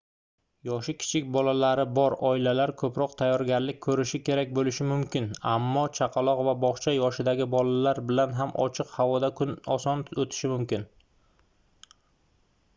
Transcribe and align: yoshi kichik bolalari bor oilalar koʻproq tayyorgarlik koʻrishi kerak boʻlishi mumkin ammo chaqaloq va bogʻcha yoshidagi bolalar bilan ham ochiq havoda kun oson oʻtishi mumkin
yoshi 0.67 0.93
kichik 1.01 1.25
bolalari 1.33 1.83
bor 1.97 2.13
oilalar 2.29 2.71
koʻproq 2.81 3.13
tayyorgarlik 3.19 3.79
koʻrishi 3.87 4.19
kerak 4.29 4.55
boʻlishi 4.59 4.87
mumkin 4.93 5.29
ammo 5.51 5.83
chaqaloq 5.99 6.41
va 6.49 6.55
bogʻcha 6.63 6.95
yoshidagi 6.97 7.47
bolalar 7.57 8.01
bilan 8.13 8.35
ham 8.41 8.55
ochiq 8.67 8.95
havoda 8.97 9.31
kun 9.43 9.55
oson 9.77 10.03
oʻtishi 10.25 10.53
mumkin 10.55 10.89